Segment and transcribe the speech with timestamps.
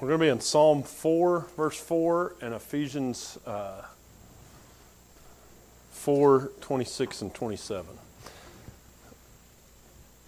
[0.00, 3.82] We're going to be in Psalm 4, verse 4, and Ephesians uh,
[5.90, 7.86] 4, 26 and 27.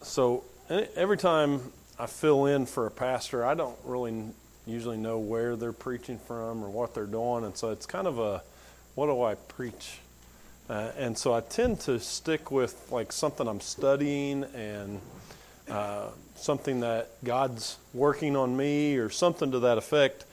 [0.03, 4.23] So every time I fill in for a pastor, I don't really
[4.67, 8.19] usually know where they're preaching from or what they're doing, and so it's kind of
[8.19, 8.43] a
[8.95, 10.01] what do I preach?
[10.69, 15.01] Uh, and so I tend to stick with like something I'm studying and
[15.73, 20.27] uh, something that God's working on me or something to that effect.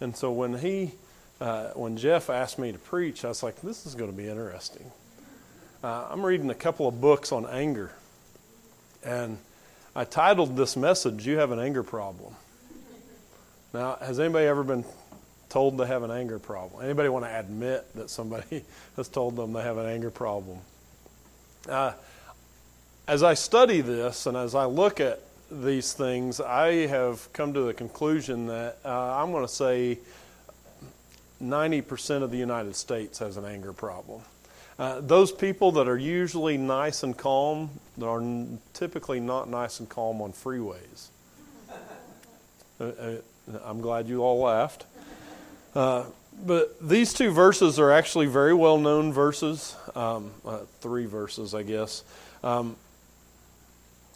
[0.00, 0.92] And so when he,
[1.40, 4.28] uh, when Jeff asked me to preach, I was like, this is going to be
[4.28, 4.92] interesting.
[5.82, 7.90] Uh, I'm reading a couple of books on anger,
[9.04, 9.38] and
[9.94, 12.34] I titled this message, "You Have an Anger Problem."
[13.74, 14.84] Now, has anybody ever been
[15.48, 16.82] told they have an anger problem?
[16.82, 18.64] Anybody want to admit that somebody
[18.96, 20.58] has told them they have an anger problem?
[21.68, 21.92] Uh,
[23.08, 25.20] as I study this and as I look at
[25.50, 29.98] these things, I have come to the conclusion that uh, I'm going to say
[31.42, 34.22] 90% of the United States has an anger problem.
[34.78, 37.70] Uh, those people that are usually nice and calm
[38.02, 38.22] are
[38.74, 41.08] typically not nice and calm on freeways.
[42.78, 43.14] Uh, uh,
[43.64, 44.84] I'm glad you all laughed.
[45.74, 46.04] Uh,
[46.44, 51.62] but these two verses are actually very well known verses, um, uh, three verses, I
[51.62, 52.02] guess.
[52.44, 52.76] Um,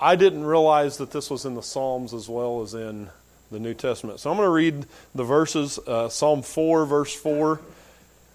[0.01, 3.11] I didn't realize that this was in the Psalms as well as in
[3.51, 4.19] the New Testament.
[4.19, 5.79] So I'm going to read the verses.
[5.87, 7.61] Uh, Psalm 4, verse 4.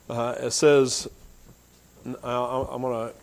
[0.08, 1.08] Uh, it says,
[2.06, 3.14] I'm going to,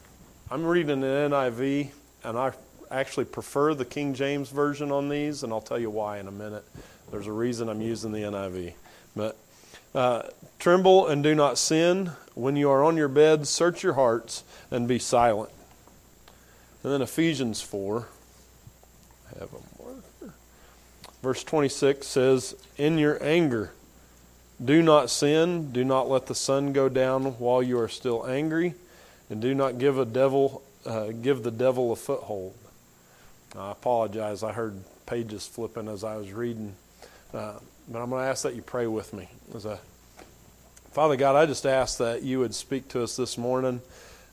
[0.51, 1.91] I'm reading an NIV,
[2.25, 2.53] and I
[2.91, 6.33] actually prefer the King James version on these, and I'll tell you why in a
[6.33, 6.65] minute.
[7.13, 8.73] There's a reason I'm using the NIV.
[9.15, 9.37] But
[9.95, 10.23] uh,
[10.59, 12.13] tremble and do not sin.
[12.35, 15.51] When you are on your bed, search your hearts and be silent.
[16.83, 18.09] And then Ephesians 4
[19.41, 20.34] have a marker.
[21.22, 23.72] Verse 26 says, In your anger,
[24.62, 28.74] do not sin, do not let the sun go down while you are still angry,
[29.30, 32.55] and do not give a devil uh, give the devil a foothold.
[33.57, 34.42] I apologize.
[34.42, 34.74] I heard
[35.07, 36.74] pages flipping as I was reading,
[37.33, 37.55] uh,
[37.89, 39.28] but I'm going to ask that you pray with me.
[39.55, 39.78] As a
[40.92, 43.80] Father God, I just ask that you would speak to us this morning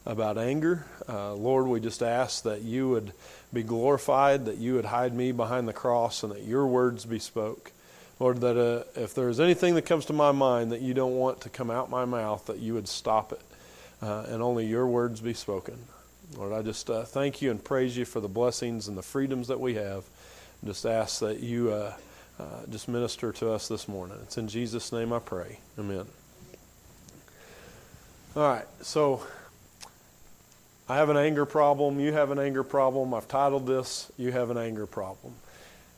[0.06, 0.86] about anger.
[1.08, 3.14] Uh, Lord, we just ask that you would
[3.54, 7.20] be glorified, that you would hide me behind the cross, and that your words be
[7.20, 7.72] spoke.
[8.20, 11.42] Lord, that uh, if there's anything that comes to my mind that you don't want
[11.42, 13.42] to come out my mouth, that you would stop it,
[14.02, 15.78] uh, and only your words be spoken.
[16.38, 19.48] Lord, I just uh, thank you and praise you for the blessings and the freedoms
[19.48, 20.04] that we have.
[20.64, 21.94] Just ask that you uh,
[22.40, 24.18] uh, just minister to us this morning.
[24.24, 25.60] It's in Jesus' name I pray.
[25.78, 26.06] Amen.
[28.36, 29.24] All right, so
[30.90, 32.00] I have an anger problem.
[32.00, 33.14] You have an anger problem.
[33.14, 35.36] I've titled this, You Have an Anger Problem.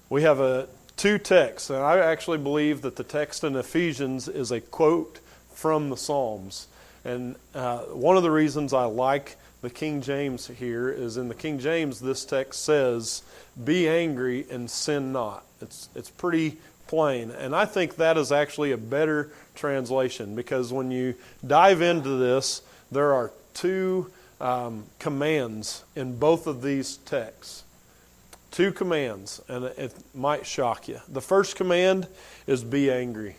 [0.10, 4.52] We have a, two texts, and I actually believe that the text in Ephesians is
[4.52, 5.22] a quote
[5.54, 6.68] from the Psalms.
[7.06, 11.36] And uh, one of the reasons I like the King James here is in the
[11.36, 13.24] King James, this text says,
[13.64, 15.46] Be angry and sin not.
[15.62, 17.32] It's, it's pretty plain.
[17.32, 21.16] And I think that is actually a better translation because when you
[21.48, 27.64] dive into this, there are two um, commands in both of these texts.
[28.50, 31.00] Two commands, and it might shock you.
[31.08, 32.08] The first command
[32.48, 33.38] is be angry.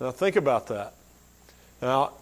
[0.00, 0.94] Now, think about that.
[1.80, 2.12] Now,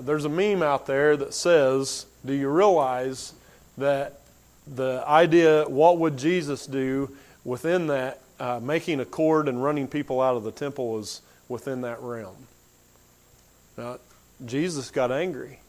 [0.00, 3.32] there's a meme out there that says, Do you realize
[3.76, 4.20] that
[4.66, 10.20] the idea, what would Jesus do within that, uh, making a cord and running people
[10.20, 12.46] out of the temple is within that realm?
[13.76, 13.98] Now,
[14.44, 15.60] Jesus got angry.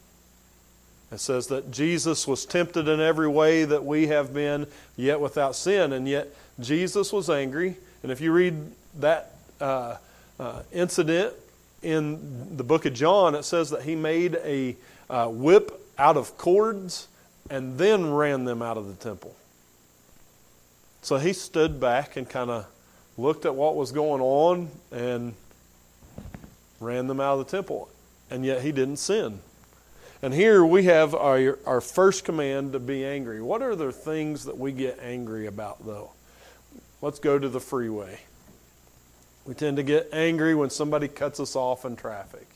[1.10, 5.56] It says that Jesus was tempted in every way that we have been, yet without
[5.56, 5.92] sin.
[5.92, 6.28] And yet
[6.60, 7.76] Jesus was angry.
[8.02, 8.54] And if you read
[8.98, 9.96] that uh,
[10.38, 11.32] uh, incident
[11.82, 14.76] in the book of John, it says that he made a
[15.08, 17.08] uh, whip out of cords
[17.48, 19.34] and then ran them out of the temple.
[21.00, 22.66] So he stood back and kind of
[23.16, 25.34] looked at what was going on and
[26.80, 27.88] ran them out of the temple
[28.30, 29.40] and yet he didn't sin.
[30.20, 33.40] And here we have our, our first command to be angry.
[33.40, 36.10] What are the things that we get angry about, though?
[37.00, 38.20] Let's go to the freeway.
[39.46, 42.46] We tend to get angry when somebody cuts us off in traffic.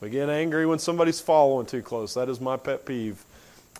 [0.00, 2.14] We get angry when somebody's following too close.
[2.14, 3.22] That is my pet peeve.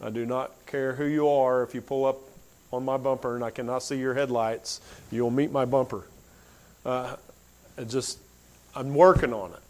[0.02, 1.62] I do not care who you are.
[1.62, 2.18] If you pull up
[2.72, 6.04] on my bumper and I cannot see your headlights, you'll meet my bumper.
[6.84, 7.16] Uh,
[7.78, 8.18] it just,
[8.74, 9.60] I'm working on it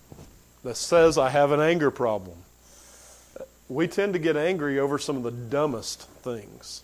[0.64, 2.36] that says I have an anger problem.
[3.68, 6.82] We tend to get angry over some of the dumbest things.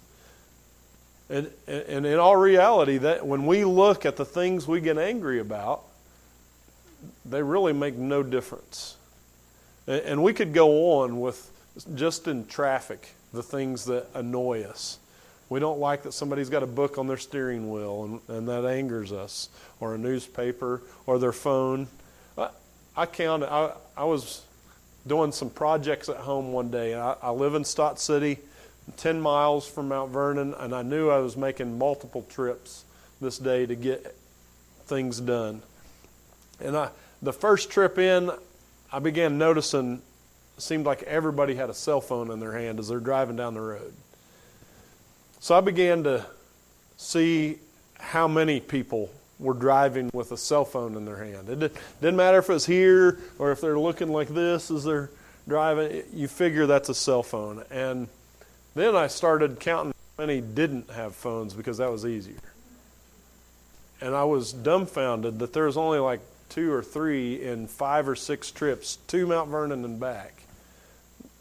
[1.28, 5.40] And, and in all reality, that when we look at the things we get angry
[5.40, 5.82] about,
[7.24, 8.96] they really make no difference.
[9.86, 11.50] And we could go on with
[11.94, 14.98] just in traffic the things that annoy us.
[15.48, 18.64] We don't like that somebody's got a book on their steering wheel and, and that
[18.64, 21.86] angers us, or a newspaper, or their phone.
[22.96, 24.42] I, counted, I, I was
[25.06, 26.94] doing some projects at home one day.
[26.94, 28.38] I, I live in Stotts City,
[28.96, 32.84] 10 miles from Mount Vernon, and I knew I was making multiple trips
[33.20, 34.14] this day to get
[34.86, 35.62] things done.
[36.60, 36.90] And I,
[37.20, 38.30] the first trip in,
[38.92, 40.00] I began noticing
[40.56, 43.54] it seemed like everybody had a cell phone in their hand as they're driving down
[43.54, 43.92] the road.
[45.40, 46.24] So I began to
[46.96, 47.58] see
[47.98, 51.48] how many people were driving with a cell phone in their hand.
[51.48, 55.10] It didn't matter if it was here or if they're looking like this as they're
[55.46, 56.02] driving.
[56.12, 57.62] You figure that's a cell phone.
[57.70, 58.08] And
[58.74, 62.36] then I started counting how many didn't have phones because that was easier.
[64.00, 68.16] And I was dumbfounded that there was only like two or three in five or
[68.16, 70.42] six trips to Mount Vernon and back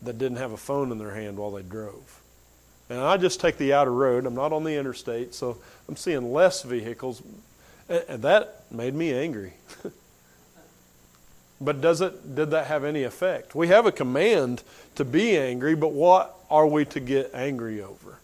[0.01, 2.21] that didn't have a phone in their hand while they drove.
[2.89, 4.25] And I just take the outer road.
[4.25, 5.57] I'm not on the interstate, so
[5.89, 7.21] I'm seeing less vehicles.
[7.87, 9.53] And that made me angry.
[11.61, 13.53] but does it did that have any effect?
[13.53, 14.63] We have a command
[14.95, 18.19] to be angry, but what are we to get angry over?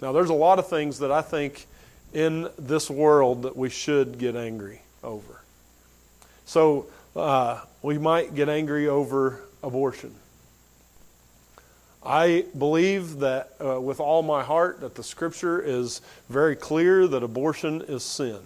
[0.00, 1.66] Now there's a lot of things that I think
[2.12, 5.42] in this world that we should get angry over.
[6.46, 10.14] So uh, we might get angry over abortion.
[12.04, 17.22] I believe that uh, with all my heart that the scripture is very clear that
[17.22, 18.40] abortion is sin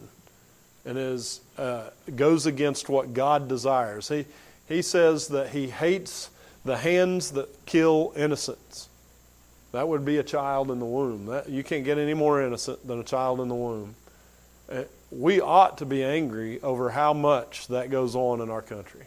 [0.88, 4.08] and is uh, goes against what God desires.
[4.08, 4.24] He
[4.68, 6.30] he says that he hates
[6.64, 8.88] the hands that kill innocents.
[9.72, 11.26] That would be a child in the womb.
[11.26, 13.94] That, you can't get any more innocent than a child in the womb.
[14.70, 19.06] Uh, we ought to be angry over how much that goes on in our country.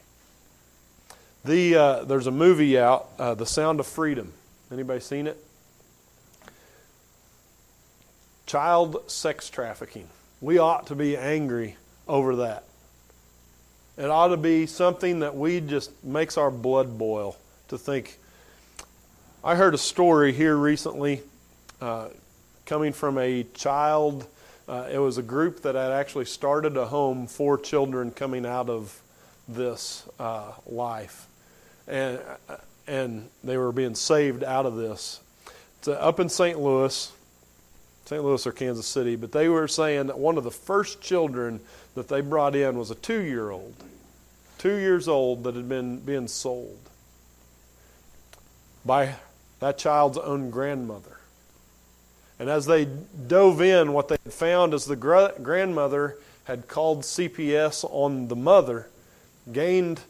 [1.44, 4.34] The, uh, there's a movie out, uh, The Sound of Freedom.
[4.72, 5.44] Anybody seen it?
[8.46, 10.08] Child sex trafficking.
[10.42, 11.78] We ought to be angry
[12.08, 12.66] over that.
[13.98, 17.38] It ought to be something that we just makes our blood boil
[17.70, 18.18] to think.
[19.44, 21.22] I heard a story here recently
[21.80, 22.10] uh,
[22.66, 24.28] coming from a child
[24.72, 28.70] uh, it was a group that had actually started a home for children coming out
[28.70, 29.02] of
[29.46, 31.28] this uh, life,
[31.88, 32.20] and
[32.88, 35.20] and they were being saved out of this.
[35.80, 36.58] It's uh, up in St.
[36.58, 37.12] Louis,
[38.06, 38.24] St.
[38.24, 41.62] Louis or Kansas City, but they were saying that one of the first children
[41.96, 43.76] that they brought in was a two-year-old,
[44.58, 46.80] two years old that had been being sold
[48.86, 49.16] by
[49.60, 51.20] that child's own grandmother.
[52.40, 58.28] And as they dove in, what they found is the grandmother had called CPS on
[58.28, 58.90] the mother,
[59.54, 60.02] gained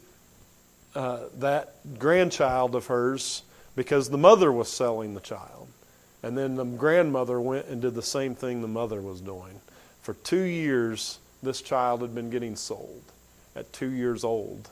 [0.94, 3.42] uh, that grandchild of hers
[3.76, 5.68] because the mother was selling the child.
[6.22, 9.60] And then the grandmother went and did the same thing the mother was doing.
[10.02, 13.02] For two years, this child had been getting sold
[13.56, 14.70] at two years old.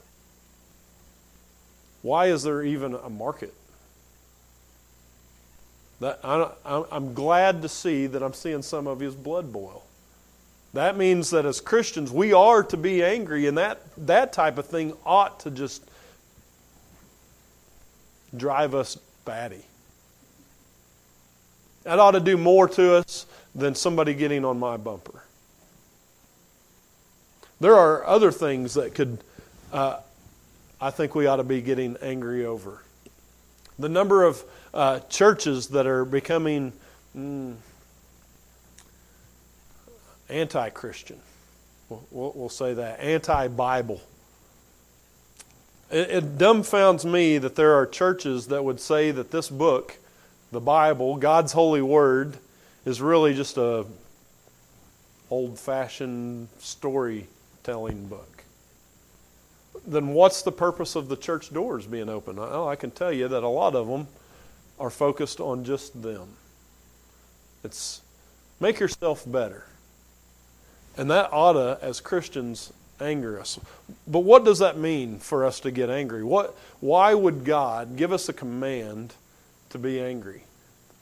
[2.02, 3.55] Why is there even a market
[6.00, 9.85] that I'm glad to see that I'm seeing some of his blood boil.
[10.73, 14.66] That means that as Christians, we are to be angry, and that, that type of
[14.66, 15.83] thing ought to just
[18.37, 19.64] drive us batty.
[21.82, 25.25] That ought to do more to us than somebody getting on my bumper.
[27.60, 29.18] There are other things that could,
[29.72, 30.00] uh,
[30.80, 32.82] I think we ought to be getting angry over.
[33.78, 36.72] The number of uh, churches that are becoming
[37.16, 37.54] mm,
[40.28, 41.18] anti Christian.
[41.88, 43.00] We'll, we'll, say that.
[43.00, 44.00] Anti Bible.
[45.90, 49.99] It, it dumbfounds me that there are churches that would say that this book,
[50.52, 52.37] the Bible, God's holy word,
[52.85, 53.87] is really just a
[55.30, 58.40] old fashioned storytelling book
[59.87, 62.38] then what's the purpose of the church doors being open?
[62.38, 64.09] I can tell you that a lot of them
[64.78, 66.28] are focused on just them.
[67.64, 68.02] It's
[68.61, 69.64] make yourself better.
[70.97, 73.59] And that ought to, as Christians, anger us.
[74.07, 76.25] But what does that mean for us to get angry?
[76.25, 79.14] What, why would God give us a command
[79.70, 80.44] to be angry?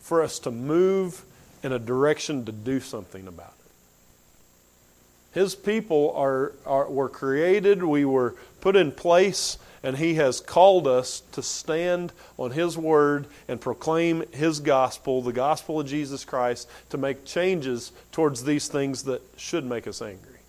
[0.01, 1.25] For us to move
[1.63, 5.39] in a direction to do something about it.
[5.39, 10.87] His people are, are, were created, we were put in place and He has called
[10.87, 16.69] us to stand on His word and proclaim His gospel, the gospel of Jesus Christ,
[16.91, 20.41] to make changes towards these things that should make us angry.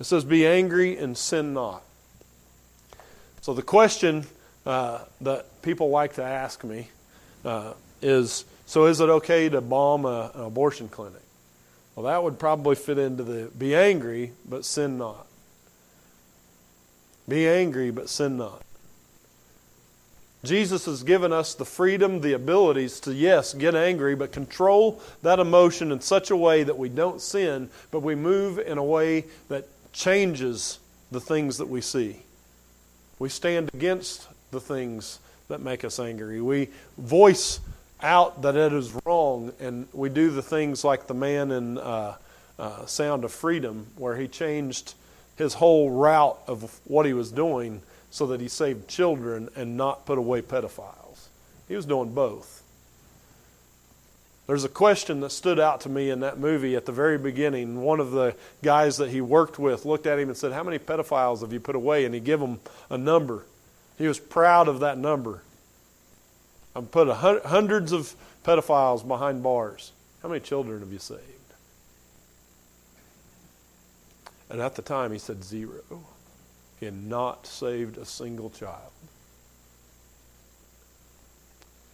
[0.00, 1.82] It says, Be angry and sin not.
[3.40, 4.26] So the question
[4.64, 6.88] uh, that people like to ask me
[7.44, 11.22] uh, is so is it okay to bomb a, an abortion clinic?
[11.94, 15.26] Well, that would probably fit into the be angry, but sin not.
[17.28, 18.62] Be angry, but sin not.
[20.44, 25.38] Jesus has given us the freedom, the abilities to, yes, get angry, but control that
[25.38, 29.26] emotion in such a way that we don't sin, but we move in a way
[29.48, 30.80] that changes
[31.12, 32.22] the things that we see.
[33.20, 35.20] We stand against the things
[35.52, 36.40] that make us angry.
[36.40, 37.60] We voice
[38.02, 42.16] out that it is wrong, and we do the things like the man in uh,
[42.58, 44.94] uh, Sound of Freedom, where he changed
[45.36, 50.06] his whole route of what he was doing so that he saved children and not
[50.06, 51.28] put away pedophiles.
[51.68, 52.62] He was doing both.
[54.46, 57.80] There's a question that stood out to me in that movie at the very beginning.
[57.80, 60.78] One of the guys that he worked with looked at him and said, How many
[60.78, 62.04] pedophiles have you put away?
[62.04, 62.58] And he gave him
[62.90, 63.44] a number.
[63.98, 65.42] He was proud of that number.
[66.74, 69.92] I've put hundreds of pedophiles behind bars.
[70.22, 71.20] How many children have you saved?
[74.48, 75.82] And at the time, he said zero.
[76.78, 78.92] He had not saved a single child.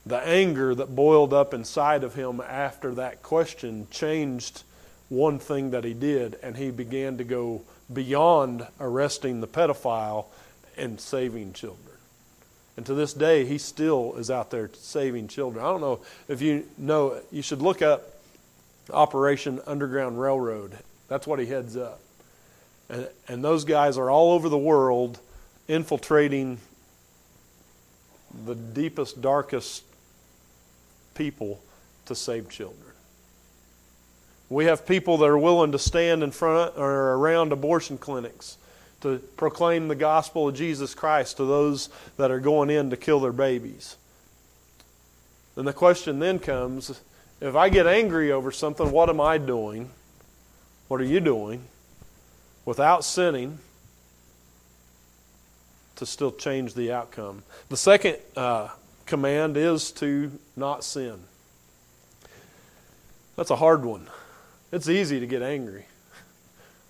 [0.07, 4.63] The anger that boiled up inside of him after that question changed
[5.09, 7.63] one thing that he did, and he began to go
[7.93, 10.27] beyond arresting the pedophile
[10.77, 11.88] and saving children.
[12.79, 15.65] And to this day, he still is out there saving children.
[15.65, 18.21] I don't know if you know, you should look up
[18.93, 20.79] Operation Underground Railroad.
[21.09, 21.99] That's what he heads up.
[22.89, 25.19] And, and those guys are all over the world
[25.67, 26.59] infiltrating
[28.47, 29.83] the deepest, darkest
[31.17, 31.61] people
[32.07, 32.93] to save children.
[34.49, 38.57] We have people that are willing to stand in front or around abortion clinics
[39.01, 43.21] to proclaim the gospel of Jesus Christ to those that are going in to kill
[43.21, 43.97] their babies.
[45.57, 47.01] And the question then comes
[47.41, 49.91] if I get angry over something, what am I doing?
[50.89, 51.63] What are you doing
[52.65, 53.59] without sinning
[55.97, 57.45] to still change the outcome?
[57.69, 58.69] The second uh,
[59.07, 61.21] command is to not sin.
[63.37, 64.09] That's a hard one.
[64.73, 65.87] It's easy to get angry.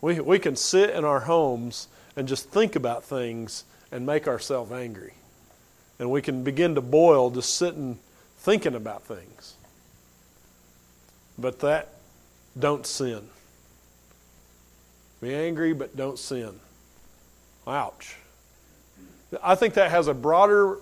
[0.00, 1.88] We, we can sit in our homes
[2.18, 5.14] and just think about things and make ourselves angry.
[6.00, 7.96] And we can begin to boil just sitting
[8.38, 9.54] thinking about things.
[11.38, 11.90] But that,
[12.58, 13.28] don't sin.
[15.20, 16.58] Be angry, but don't sin.
[17.68, 18.16] Ouch.
[19.40, 20.78] I think that has a broader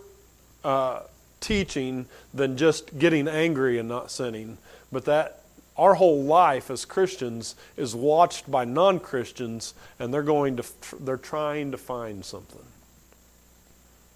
[0.64, 1.00] uh,
[1.40, 4.56] teaching than just getting angry and not sinning.
[4.90, 5.42] But that
[5.78, 10.64] our whole life as Christians is watched by non-Christians and they're going to
[11.00, 12.64] they're trying to find something.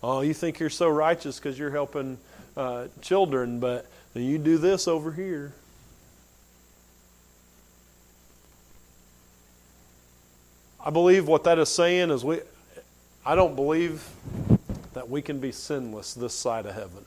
[0.03, 2.17] Oh, you think you're so righteous because you're helping
[2.57, 5.53] uh, children, but you do this over here.
[10.83, 12.41] I believe what that is saying is we
[13.25, 14.09] I don't believe
[14.95, 17.05] that we can be sinless this side of heaven.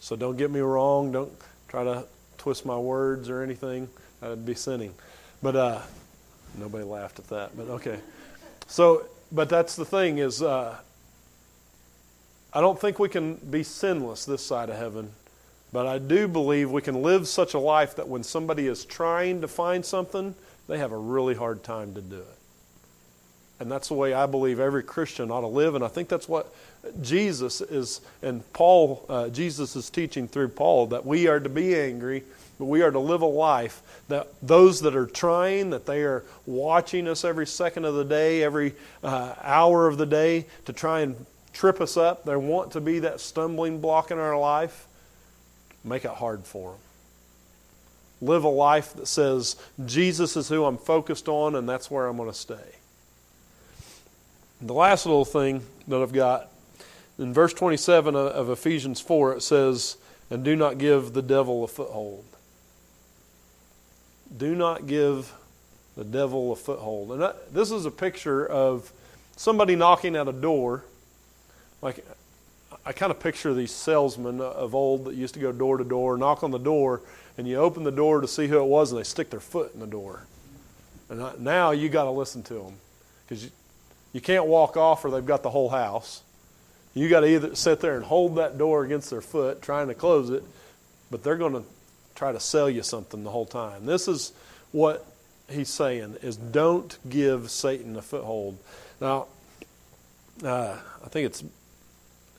[0.00, 1.32] So don't get me wrong, don't
[1.68, 2.04] try to
[2.38, 3.88] twist my words or anything,
[4.22, 4.94] I'd be sinning.
[5.42, 5.80] But uh,
[6.56, 7.56] nobody laughed at that.
[7.56, 8.00] But okay.
[8.66, 10.76] So, but that's the thing is, uh,
[12.52, 15.10] I don't think we can be sinless this side of heaven.
[15.72, 19.42] But I do believe we can live such a life that when somebody is trying
[19.42, 20.34] to find something,
[20.66, 22.37] they have a really hard time to do it.
[23.60, 25.74] And that's the way I believe every Christian ought to live.
[25.74, 26.54] And I think that's what
[27.02, 31.76] Jesus is, and Paul, uh, Jesus is teaching through Paul that we are to be
[31.76, 32.22] angry,
[32.58, 36.24] but we are to live a life that those that are trying, that they are
[36.46, 41.00] watching us every second of the day, every uh, hour of the day to try
[41.00, 44.86] and trip us up, they want to be that stumbling block in our life,
[45.84, 46.80] make it hard for them.
[48.20, 52.16] Live a life that says, Jesus is who I'm focused on, and that's where I'm
[52.16, 52.77] going to stay.
[54.60, 56.50] The last little thing that I've got
[57.18, 59.96] in verse 27 of Ephesians 4, it says,
[60.30, 62.24] And do not give the devil a foothold.
[64.36, 65.32] Do not give
[65.96, 67.12] the devil a foothold.
[67.12, 68.92] And that, this is a picture of
[69.36, 70.84] somebody knocking at a door.
[71.80, 72.04] Like,
[72.84, 76.16] I kind of picture these salesmen of old that used to go door to door,
[76.16, 77.00] knock on the door,
[77.36, 79.72] and you open the door to see who it was, and they stick their foot
[79.72, 80.26] in the door.
[81.08, 82.74] And now you got to listen to them
[83.26, 83.50] because
[84.12, 86.22] you can't walk off or they've got the whole house.
[86.94, 89.94] You got to either sit there and hold that door against their foot, trying to
[89.94, 90.42] close it,
[91.10, 91.62] but they're going to
[92.14, 93.86] try to sell you something the whole time.
[93.86, 94.32] This is
[94.72, 95.06] what
[95.48, 98.58] he's saying is don't give Satan a foothold.
[99.00, 99.26] Now,
[100.44, 101.44] uh, I think it's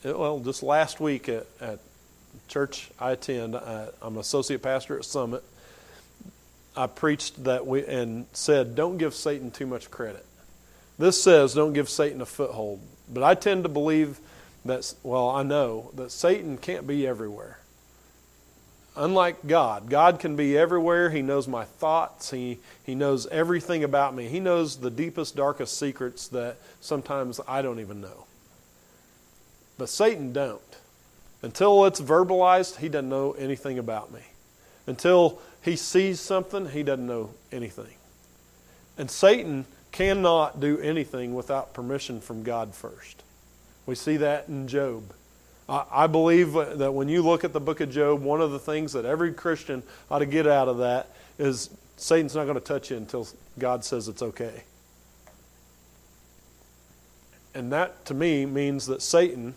[0.04, 1.80] well, just last week at, at
[2.48, 5.44] church I attend, I, I'm an associate pastor at Summit.
[6.76, 10.26] I preached that we and said, don't give Satan too much credit.
[11.00, 12.82] This says, don't give Satan a foothold.
[13.12, 14.20] But I tend to believe
[14.66, 17.60] that, well, I know that Satan can't be everywhere.
[18.98, 21.10] Unlike God, God can be everywhere.
[21.10, 22.32] He knows my thoughts.
[22.32, 24.28] He, he knows everything about me.
[24.28, 28.26] He knows the deepest, darkest secrets that sometimes I don't even know.
[29.78, 30.62] But Satan don't.
[31.42, 34.20] Until it's verbalized, he doesn't know anything about me.
[34.86, 37.94] Until he sees something, he doesn't know anything.
[38.98, 43.24] And Satan cannot do anything without permission from God first.
[43.86, 45.14] We see that in Job.
[45.68, 48.94] I believe that when you look at the book of Job, one of the things
[48.94, 52.90] that every Christian ought to get out of that is Satan's not going to touch
[52.90, 53.28] you until
[53.60, 54.64] God says it's okay.
[57.54, 59.54] And that to me means that Satan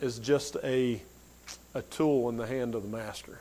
[0.00, 1.00] is just a,
[1.74, 3.40] a tool in the hand of the master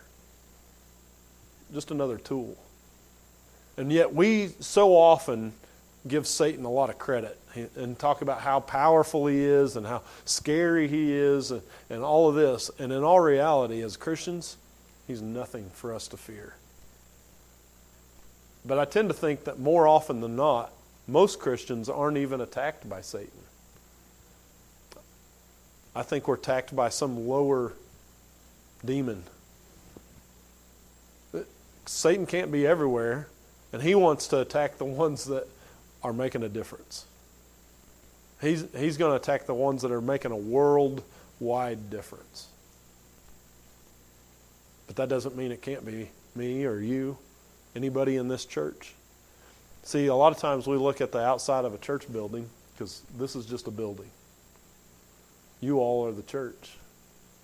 [1.73, 2.57] just another tool.
[3.77, 5.53] And yet, we so often
[6.07, 7.39] give Satan a lot of credit
[7.75, 12.35] and talk about how powerful he is and how scary he is and, all of
[12.35, 12.69] this.
[12.79, 14.57] And in all reality, as Christians,
[15.07, 16.55] he's nothing for us to fear.
[18.65, 20.71] But I tend to think that more often than not,
[21.07, 23.31] most Christians aren't even attacked by Satan.
[25.95, 27.73] I think we're attacked by some lower
[28.85, 29.23] demon
[31.87, 33.27] Satan can't be everywhere,
[33.71, 35.47] and he wants to attack the ones that
[36.07, 37.05] are making a difference.
[38.39, 42.47] He's, he's going to attack the ones that are making a worldwide difference.
[44.85, 47.17] But that doesn't mean it can't be me or you,
[47.75, 48.93] anybody in this church.
[49.83, 53.01] See, a lot of times we look at the outside of a church building because
[53.17, 54.09] this is just a building.
[55.59, 56.77] You all are the church.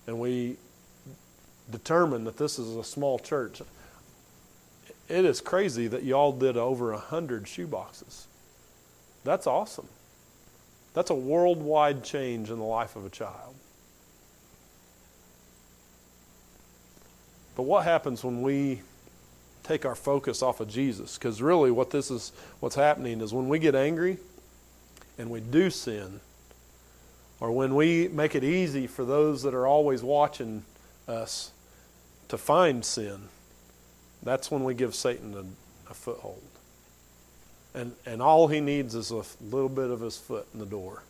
[0.06, 0.56] And we
[1.70, 3.60] determine that this is a small church
[5.08, 8.26] it is crazy that y'all did over a hundred shoe boxes.
[9.24, 9.88] That's awesome.
[10.92, 13.54] That's a worldwide change in the life of a child.
[17.56, 18.82] But what happens when we
[19.62, 21.16] take our focus off of Jesus?
[21.16, 24.18] Because really, what this is, what's happening is when we get angry
[25.18, 26.20] and we do sin,
[27.40, 30.64] or when we make it easy for those that are always watching
[31.06, 31.52] us
[32.28, 33.28] to find sin,
[34.22, 36.42] that's when we give Satan a, a foothold.
[37.74, 41.02] And, and all he needs is a little bit of his foot in the door.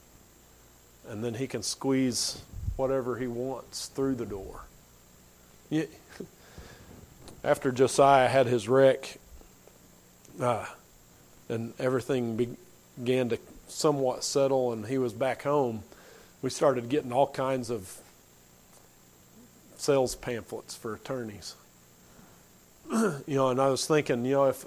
[1.06, 2.40] And then he can squeeze
[2.76, 4.64] whatever he wants through the door.
[7.44, 9.18] After Josiah had his wreck,
[10.40, 10.64] uh,
[11.48, 12.56] and everything
[12.98, 15.82] began to somewhat settle, and he was back home,
[16.40, 17.98] we started getting all kinds of
[19.76, 21.54] sales pamphlets for attorneys.
[22.90, 24.64] you know, and I was thinking, you know, if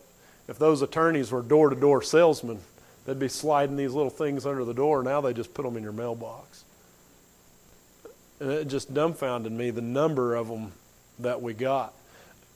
[0.48, 2.60] if those attorneys were door to door salesmen,
[3.06, 5.04] they'd be sliding these little things under the door.
[5.04, 6.64] Now they just put them in your mailbox.
[8.40, 10.74] And it just dumbfounded me the number of them
[11.20, 11.94] that we got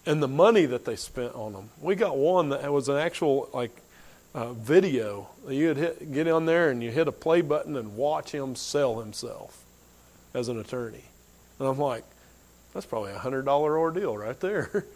[0.05, 1.69] and the money that they spent on them.
[1.79, 3.75] We got one that was an actual like
[4.33, 5.29] uh, video.
[5.47, 8.99] You'd hit, get on there and you hit a play button and watch him sell
[8.99, 9.63] himself
[10.33, 11.03] as an attorney.
[11.59, 12.03] And I'm like,
[12.73, 14.85] that's probably a hundred dollar ordeal right there.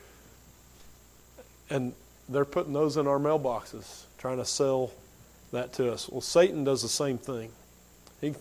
[1.68, 1.94] And
[2.28, 4.92] they're putting those in our mailboxes, trying to sell
[5.52, 6.10] that to us.
[6.10, 7.52] Well, Satan does the same thing.
[8.22, 8.34] He,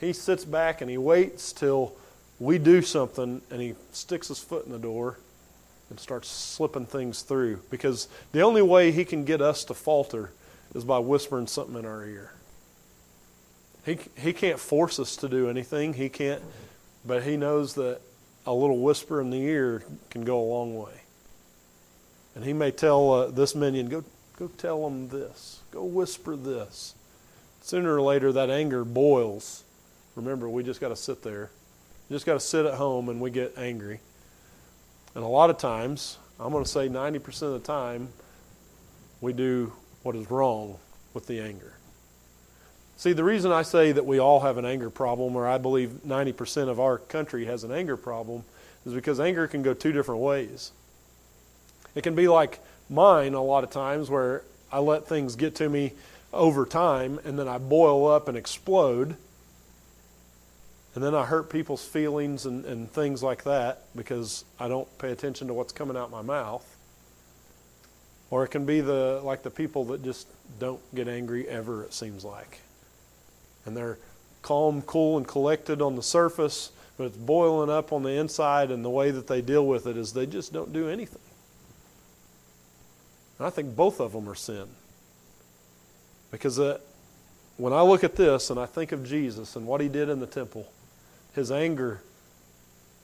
[0.00, 1.92] he sits back and he waits till
[2.40, 5.18] we do something and he sticks his foot in the door
[5.90, 7.60] and starts slipping things through.
[7.70, 10.32] Because the only way he can get us to falter
[10.74, 12.32] is by whispering something in our ear.
[13.84, 15.94] He, he can't force us to do anything.
[15.94, 16.42] He can't,
[17.06, 18.00] but he knows that
[18.46, 20.92] a little whisper in the ear can go a long way.
[22.38, 24.04] And he may tell uh, this minion, go,
[24.38, 25.58] go tell them this.
[25.72, 26.94] Go whisper this.
[27.62, 29.64] Sooner or later, that anger boils.
[30.14, 31.50] Remember, we just got to sit there.
[32.08, 33.98] Just got to sit at home and we get angry.
[35.16, 38.10] And a lot of times, I'm going to say 90% of the time,
[39.20, 39.72] we do
[40.04, 40.78] what is wrong
[41.14, 41.74] with the anger.
[42.98, 46.02] See, the reason I say that we all have an anger problem, or I believe
[46.06, 48.44] 90% of our country has an anger problem,
[48.86, 50.70] is because anger can go two different ways.
[51.94, 55.68] It can be like mine a lot of times where I let things get to
[55.68, 55.92] me
[56.32, 59.16] over time and then I boil up and explode.
[60.94, 65.12] And then I hurt people's feelings and, and things like that because I don't pay
[65.12, 66.64] attention to what's coming out my mouth.
[68.30, 70.26] Or it can be the like the people that just
[70.58, 72.60] don't get angry ever, it seems like.
[73.64, 73.98] And they're
[74.42, 78.84] calm, cool, and collected on the surface, but it's boiling up on the inside, and
[78.84, 81.20] the way that they deal with it is they just don't do anything.
[83.38, 84.66] And I think both of them are sin.
[86.30, 86.78] Because uh,
[87.56, 90.20] when I look at this and I think of Jesus and what he did in
[90.20, 90.70] the temple,
[91.34, 92.02] his anger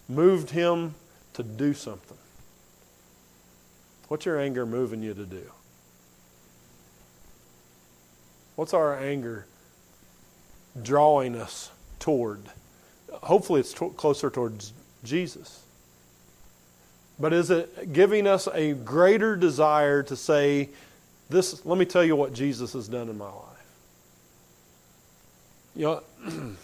[0.09, 0.95] moved him
[1.35, 2.19] to do something.
[4.09, 5.51] What's your anger moving you to do?
[8.57, 9.47] What's our anger
[10.81, 12.43] drawing us toward?
[13.13, 15.64] Hopefully, it's closer towards Jesus.
[17.19, 20.71] But is it giving us a greater desire to say,
[21.31, 23.45] this, let me tell you what Jesus has done in my life?
[25.77, 26.03] You know,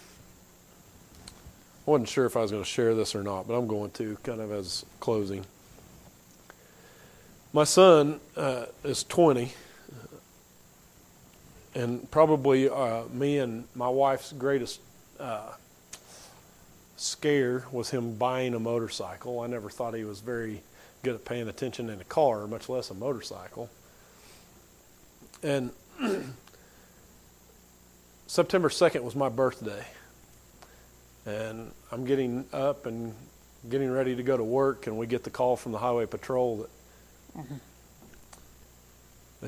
[1.86, 3.90] I wasn't sure if I was going to share this or not, but I'm going
[3.92, 5.44] to, kind of as closing.
[7.52, 9.52] My son uh, is 20,
[11.74, 14.80] and probably uh, me and my wife's greatest
[15.18, 15.52] uh,
[17.00, 19.40] scare was him buying a motorcycle.
[19.40, 20.62] I never thought he was very
[21.02, 23.70] good at paying attention in a car, much less a motorcycle.
[25.42, 25.70] And
[28.26, 29.84] September 2nd was my birthday.
[31.26, 33.14] And I'm getting up and
[33.68, 36.56] getting ready to go to work, and we get the call from the highway patrol
[36.58, 36.70] that
[37.36, 37.56] Mm-hmm.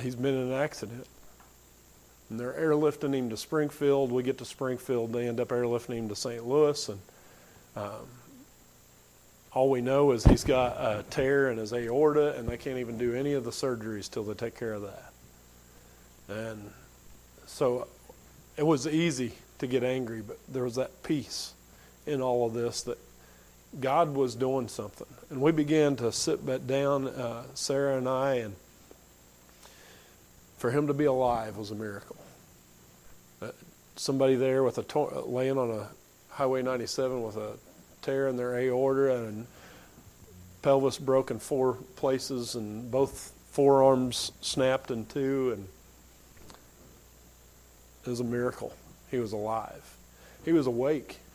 [0.00, 1.06] He's been in an accident.
[2.30, 4.10] And they're airlifting him to Springfield.
[4.10, 5.12] We get to Springfield.
[5.12, 6.46] They end up airlifting him to St.
[6.46, 6.88] Louis.
[6.88, 7.00] And
[7.76, 8.06] um,
[9.52, 12.96] all we know is he's got a tear in his aorta, and they can't even
[12.96, 15.12] do any of the surgeries till they take care of that.
[16.28, 16.70] And
[17.46, 17.86] so
[18.56, 21.52] it was easy to get angry, but there was that peace
[22.06, 22.98] in all of this that
[23.80, 25.06] God was doing something.
[25.30, 28.56] And we began to sit back down, uh, Sarah and I, and
[30.56, 32.16] for him to be alive was a miracle.
[33.40, 33.48] Uh,
[33.96, 35.88] somebody there with a to- laying on a
[36.32, 37.52] Highway 97 with a
[38.00, 39.46] tear in their aorta and
[40.62, 45.68] pelvis broken four places and both forearms snapped in two and
[48.04, 48.72] it was a miracle.
[49.10, 49.96] He was alive.
[50.44, 51.18] He was awake.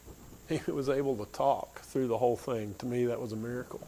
[0.50, 2.74] He was able to talk through the whole thing.
[2.80, 3.86] To me, that was a miracle.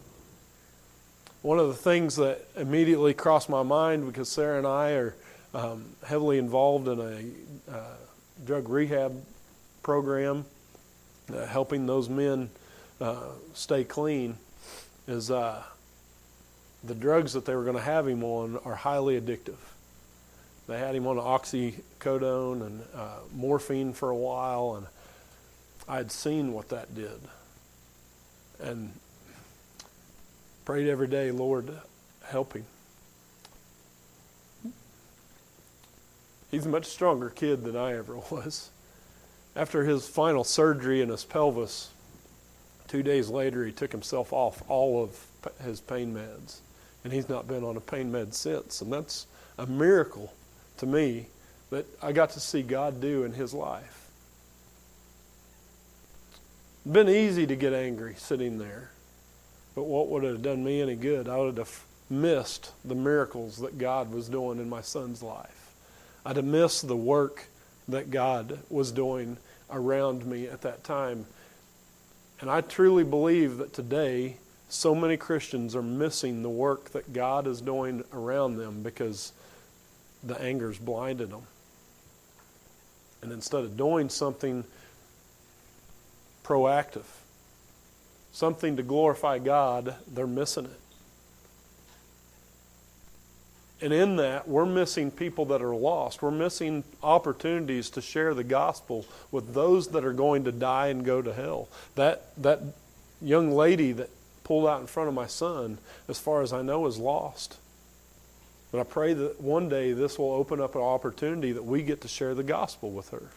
[1.41, 5.15] One of the things that immediately crossed my mind because Sarah and I are
[5.53, 7.95] um, heavily involved in a uh,
[8.45, 9.23] drug rehab
[9.83, 10.43] program,
[11.33, 12.49] uh, helping those men
[13.01, 14.37] uh, stay clean,
[15.07, 15.63] is uh,
[16.83, 19.57] the drugs that they were going to have him on are highly addictive.
[20.67, 24.85] They had him on oxycodone and uh, morphine for a while, and
[25.87, 27.19] I had seen what that did.
[28.59, 28.91] And
[30.65, 31.71] prayed every day, Lord,
[32.25, 32.65] help him.
[36.51, 38.69] He's a much stronger kid than I ever was.
[39.59, 41.89] After his final surgery in his pelvis,
[42.87, 45.27] two days later, he took himself off all of
[45.61, 46.59] his pain meds.
[47.03, 48.79] And he's not been on a pain med since.
[48.79, 50.33] And that's a miracle
[50.77, 51.25] to me
[51.71, 54.09] that I got to see God do in his life
[56.85, 58.91] It's been easy to get angry sitting there.
[59.75, 61.27] But what would have done me any good?
[61.27, 65.73] I would have missed the miracles that God was doing in my son's life.
[66.25, 67.47] I'd have missed the work
[67.89, 69.37] that God was doing
[69.71, 71.25] around me at that time.
[72.41, 74.37] And I truly believe that today,
[74.69, 79.33] so many Christians are missing the work that God is doing around them because
[80.23, 81.43] the anger's blinded them.
[83.21, 84.63] And instead of doing something
[86.43, 87.05] proactive,
[88.31, 90.79] something to glorify God, they're missing it.
[93.81, 96.21] And in that, we're missing people that are lost.
[96.21, 101.05] We're missing opportunities to share the gospel with those that are going to die and
[101.05, 101.69] go to hell.
[101.95, 102.61] That, that
[103.21, 104.09] young lady that
[104.43, 105.77] pulled out in front of my son,
[106.09, 107.57] as far as I know, is lost.
[108.71, 112.01] But I pray that one day this will open up an opportunity that we get
[112.01, 113.29] to share the gospel with her.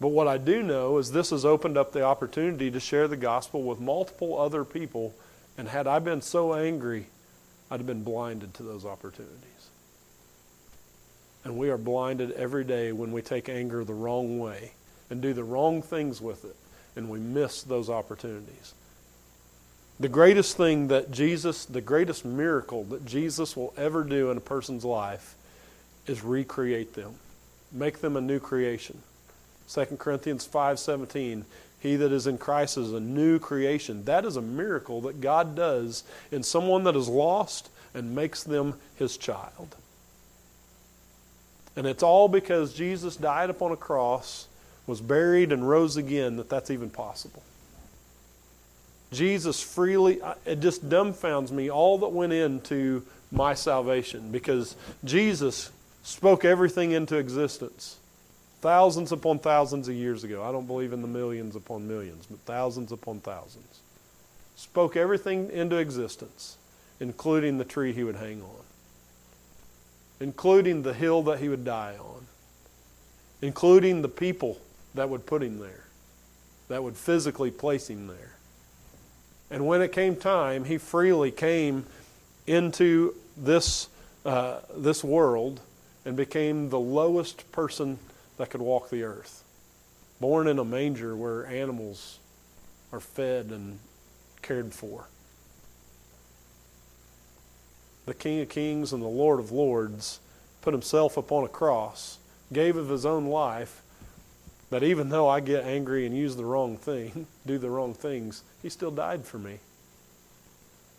[0.00, 3.16] But what I do know is this has opened up the opportunity to share the
[3.16, 5.14] gospel with multiple other people.
[5.56, 7.06] And had I been so angry,
[7.72, 9.70] I'd have been blinded to those opportunities.
[11.42, 14.72] And we are blinded every day when we take anger the wrong way
[15.08, 16.54] and do the wrong things with it,
[16.96, 18.74] and we miss those opportunities.
[19.98, 24.42] The greatest thing that Jesus, the greatest miracle that Jesus will ever do in a
[24.42, 25.34] person's life
[26.06, 27.14] is recreate them,
[27.72, 29.00] make them a new creation.
[29.66, 31.46] 2 Corinthians 5:17,
[31.82, 34.04] He that is in Christ is a new creation.
[34.04, 38.74] That is a miracle that God does in someone that is lost and makes them
[38.94, 39.74] his child.
[41.74, 44.46] And it's all because Jesus died upon a cross,
[44.86, 47.42] was buried, and rose again that that's even possible.
[49.10, 55.72] Jesus freely, it just dumbfounds me all that went into my salvation because Jesus
[56.04, 57.96] spoke everything into existence
[58.62, 60.42] thousands upon thousands of years ago.
[60.42, 63.80] I don't believe in the millions upon millions, but thousands upon thousands.
[64.54, 66.56] Spoke everything into existence,
[67.00, 68.64] including the tree he would hang on,
[70.20, 72.26] including the hill that he would die on,
[73.42, 74.58] including the people
[74.94, 75.84] that would put him there,
[76.68, 78.36] that would physically place him there.
[79.50, 81.84] And when it came time, he freely came
[82.46, 83.88] into this,
[84.24, 85.60] uh, this world
[86.04, 87.98] and became the lowest person
[88.36, 89.44] that could walk the earth.
[90.20, 92.18] Born in a manger where animals
[92.92, 93.78] are fed and
[94.42, 95.08] cared for.
[98.06, 100.20] The King of Kings and the Lord of Lords
[100.60, 102.18] put himself upon a cross,
[102.52, 103.82] gave of his own life,
[104.70, 108.42] that even though I get angry and use the wrong thing, do the wrong things,
[108.62, 109.58] he still died for me.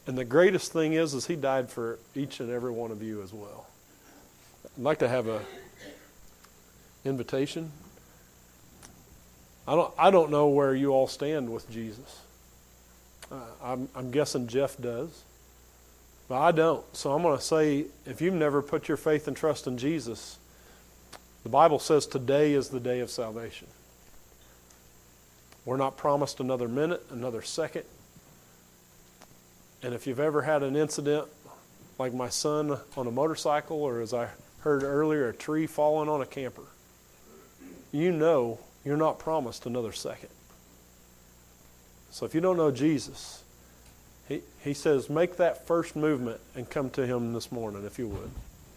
[0.06, 3.22] And the greatest thing is, is he died for each and every one of you
[3.22, 3.68] as well.
[4.66, 5.42] I'd like to have a
[7.06, 7.72] invitation.
[9.68, 12.22] I don't, I don't know where you all stand with Jesus.
[13.32, 15.24] Uh, I'm, I'm guessing Jeff does.
[16.28, 16.84] But I don't.
[16.96, 20.38] So I'm going to say if you've never put your faith and trust in Jesus,
[21.44, 23.68] the Bible says today is the day of salvation.
[25.66, 27.84] We're not promised another minute, another second.
[29.82, 31.28] And if you've ever had an incident
[32.00, 36.22] like my son on a motorcycle, or as I heard earlier, a tree falling on
[36.22, 36.64] a camper,
[37.94, 40.30] you know you're not promised another second.
[42.12, 43.44] So if you don't know Jesus,
[44.28, 48.08] he, he says, make that first movement and come to him this morning if you
[48.10, 48.32] would.